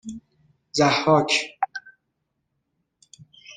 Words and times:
ضحاک 0.77 1.29